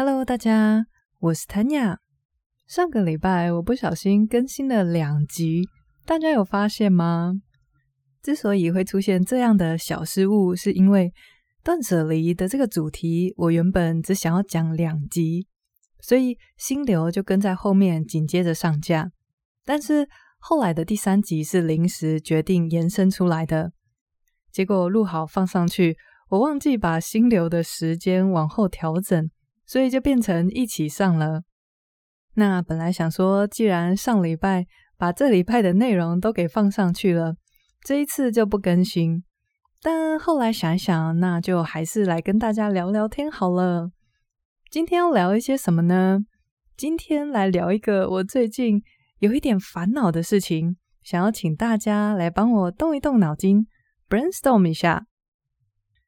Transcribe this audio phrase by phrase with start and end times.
[0.00, 0.86] Hello，大家，
[1.18, 1.96] 我是 Tanya。
[2.68, 5.68] 上个礼拜我不小心更新了两集，
[6.06, 7.32] 大家有发现吗？
[8.22, 11.12] 之所以会出现这样的小失误，是因为
[11.64, 15.48] 断舍离的这个主题，我原本只想要讲两集，
[15.98, 19.10] 所以心流就跟在后面紧接着上架。
[19.64, 20.08] 但是
[20.38, 23.72] 后来的第三集是临时决定延伸出来的，
[24.52, 25.96] 结果录好放上去，
[26.28, 29.28] 我忘记把心流的时间往后调整。
[29.68, 31.42] 所以就变成一起上了。
[32.34, 34.66] 那本来想说，既然上礼拜
[34.96, 37.36] 把这礼拜的内容都给放上去了，
[37.82, 39.22] 这一次就不更新。
[39.82, 43.90] 但后来想一想，那就还是来跟大家聊聊天好了。
[44.70, 46.20] 今天要聊一些什么呢？
[46.74, 48.82] 今天来聊一个我最近
[49.18, 53.66] 有一点烦恼的事情，想要请大家来帮我动一动脑筋
[54.08, 55.04] ，brainstorm 一下。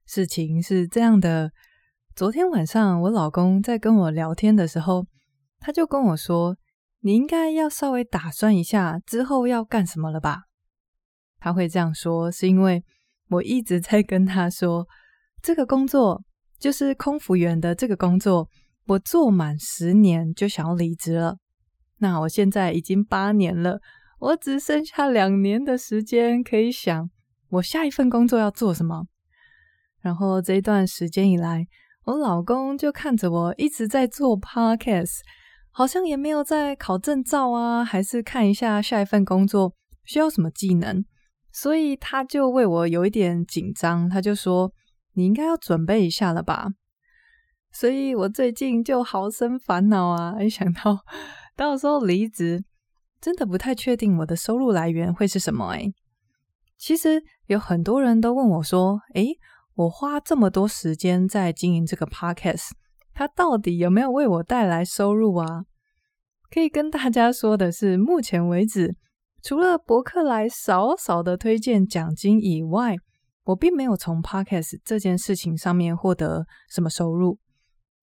[0.06, 1.53] 事情是这样的。
[2.16, 5.06] 昨天晚上，我老公在跟我聊天的时候，
[5.59, 6.56] 他就跟我说
[7.00, 10.42] ：“你应该要稍微打算一下之后要干什么了吧？”
[11.39, 12.84] 他会这样说，是因为
[13.30, 14.86] 我一直在跟他说，
[15.41, 16.22] 这个工作
[16.58, 18.48] 就是空服员的这个工作，
[18.86, 21.39] 我做满十年就想要离职了。
[21.98, 23.80] 那我现在已经八年了，
[24.19, 27.08] 我只剩下两年的时间可以想
[27.48, 29.06] 我下一份工作要做什么。
[30.00, 31.67] 然后这一段时间以来，
[32.11, 35.20] 我老公就看着我一直在做 podcast，
[35.70, 41.05] 好像也没有在考证照啊，还是看一下下一份工作需要什么技能，
[41.52, 44.72] 所以他就为我有一点紧张，他就说
[45.14, 46.70] ：“你应该要准备一下了吧？”
[47.70, 50.98] 所以我最近就好生烦恼啊，一想到
[51.55, 52.64] 到时候离职，
[53.20, 55.95] 真的不太确定我的收入来源会是什么诶。
[56.77, 59.39] 其实有很多人都问我说：“诶。”
[59.81, 62.73] 我花这么多时间在经营这个 podcast，
[63.14, 65.64] 它到底有没有为我带来收入啊？
[66.50, 68.95] 可以跟大家说的是，目前为止，
[69.42, 72.96] 除了博客来少少的推荐奖金以外，
[73.45, 77.39] 我并没有从 podcast 这件事情上面获得什么收入。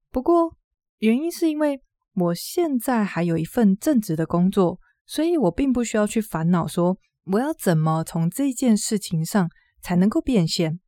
[0.09, 0.55] 不过，
[0.97, 1.79] 原因是因为
[2.15, 6.97] 我现在还有一份正职的工作，所以我并不需要去烦恼说
[7.33, 9.47] 我要怎么从这件事情上
[9.79, 10.79] 才能够变现。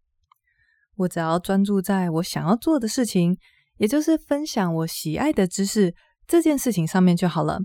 [1.00, 3.38] 我只要专注在我想要做的事情，
[3.78, 5.96] 也就是分享我喜爱的知识
[6.28, 7.62] 这件事情上面就好了。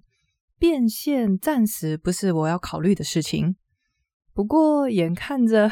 [0.57, 3.57] 变现暂时不是我要考虑的事情。
[4.33, 5.71] 不过，眼看着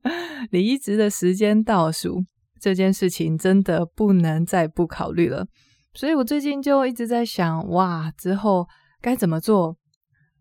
[0.50, 2.24] 离职的时间倒数，
[2.58, 5.46] 这件事情真的不能再不考虑了。
[5.92, 8.66] 所以我最近就一直在想，哇，之后
[9.02, 9.76] 该怎么做？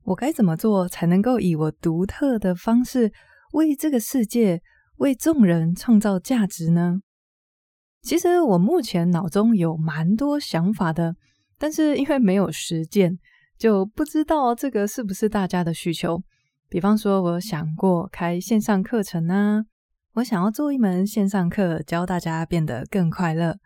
[0.04, 3.12] 我该怎么做才能够以我独特的方式
[3.52, 4.62] 为这个世界？
[5.02, 7.00] 为众人创造价值呢？
[8.04, 11.16] 其实我目前脑中有蛮多想法的，
[11.58, 13.18] 但是因为没有实践，
[13.58, 16.22] 就不知道这个是不是大家的需求。
[16.70, 19.64] 比方说，我想过开线上课程啊，
[20.14, 23.58] 我想要做一门线上课，教大家变得更快乐，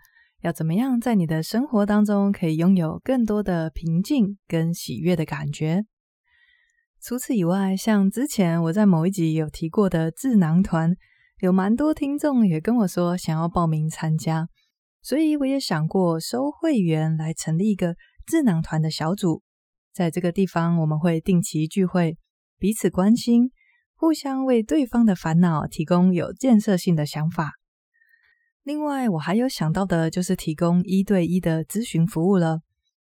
[0.41, 5.84] 要怎么样在你的生活当中可以拥有更多的平静跟喜悦的感觉。
[7.01, 10.95] 除此以外，像之前我在某一集有提过的智囊团。
[11.40, 14.47] 有蛮多听众也跟我说想要报名参加，
[15.01, 19.41] 所以我也想过收会员来成立一个智囊团的小组，
[19.94, 22.18] 在这个地方我们会定期聚会，
[22.57, 23.51] 彼此关心，
[23.95, 27.51] 互相为对方的烦恼提供有建设性的想法。
[28.63, 32.62] 另外，我还有想到的就是提供一对一的咨询服务了。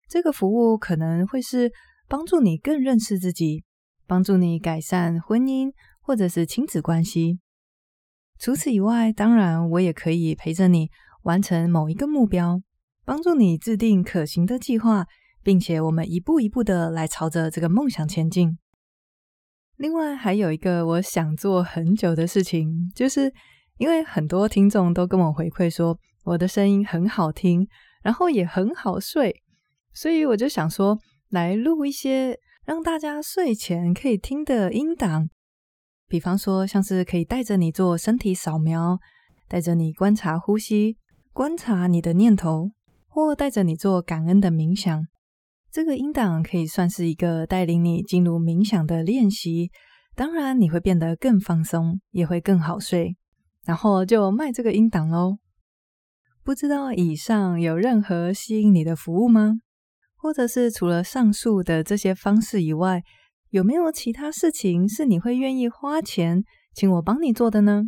[0.06, 1.72] 这个服务可能会是
[2.06, 3.65] 帮助你更认识自己，
[4.06, 5.72] 帮助你改善婚姻
[6.03, 7.41] 或者是亲子关系。
[8.38, 10.88] 除此以外，当然我也可以陪着你
[11.22, 12.60] 完成某一个目标，
[13.04, 15.06] 帮助你制定可行的计划，
[15.43, 18.56] 并且我们一步一步的来朝着这个梦想前进。
[19.76, 23.32] 另外，还有一个我想做很久的事情，就是
[23.78, 27.66] 因为很多听众都跟我回馈说我的声音很好听，
[28.03, 29.43] 然后也很好睡，
[29.93, 30.99] 所以我就想说
[31.31, 35.29] 来录一些让大家睡前可以听的音档。
[36.08, 38.99] 比方说，像是可以带着你做身体扫描，
[39.46, 40.96] 带着你观察呼吸，
[41.32, 42.70] 观察你的念头，
[43.06, 45.06] 或带着你做感恩的冥想。
[45.70, 49.70] 这个音档可以算是一个带领你进入冥想的练习。
[50.16, 53.16] 当然，你会变得更放松，也会更好睡。
[53.66, 55.37] 然后就卖这个音档喽。
[56.43, 59.56] 不知道以上有任何吸引你的服务吗？
[60.16, 63.02] 或者是除了上述的这些方式以外，
[63.50, 67.85] 有没有其他事情是你会愿意花钱请我帮你做的呢？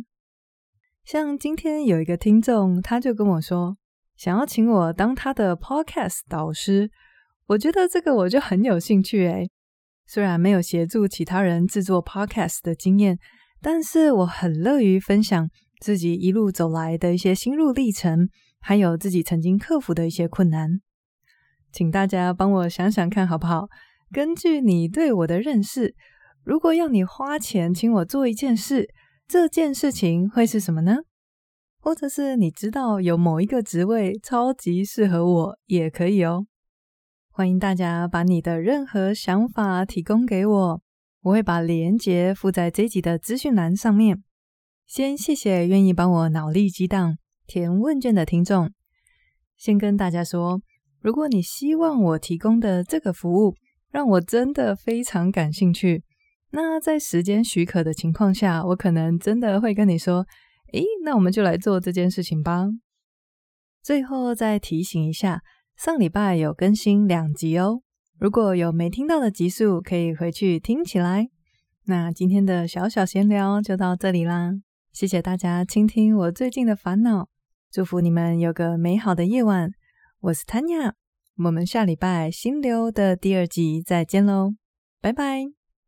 [1.03, 3.77] 像今天有一个听众，他就跟我说，
[4.15, 6.89] 想要请我当他的 Podcast 导师。
[7.47, 9.49] 我觉得这个我就很有兴趣诶。
[10.07, 13.19] 虽然没有协助其他人制作 Podcast 的经验，
[13.61, 15.49] 但是我很乐于分享
[15.79, 18.29] 自己一路走来的一些心路历程，
[18.59, 20.81] 还有自己曾经克服的一些困难。
[21.71, 23.67] 请大家帮我想想看好不好？
[24.13, 25.95] 根据你对我的认识，
[26.43, 28.89] 如果要你花钱请我做一件事，
[29.25, 30.97] 这件事情会是什么呢？
[31.79, 36.45] 或者是你知道有某一个职位超级适合我，也可以哦。
[37.29, 40.81] 欢迎大家把你的任何想法提供给我，
[41.21, 44.21] 我会把链接附在这集的资讯栏上面。
[44.85, 47.17] 先谢谢愿意帮我脑力激荡
[47.47, 48.69] 填问卷的听众。
[49.55, 50.61] 先跟大家说，
[50.99, 53.55] 如果你希望我提供的这个服务
[53.91, 56.03] 让我真的非常感兴趣，
[56.51, 60.25] 那在时间许可的情况下，我可能真的会跟你说
[60.73, 62.67] ：“诶，那我们就来做这件事情吧。”
[63.83, 65.41] 最后再提醒一下。
[65.77, 67.81] 上礼拜有更新两集哦，
[68.19, 71.29] 如果有没听到的集数，可以回去听起来。
[71.85, 74.51] 那今天的小小闲聊就到这里啦，
[74.93, 77.29] 谢谢大家倾听我最近的烦恼，
[77.71, 79.71] 祝福你们有个美好的夜晚。
[80.19, 80.93] 我是 Tanya，
[81.45, 84.55] 我们下礼拜心流的第二集再见喽，
[85.01, 85.60] 拜拜。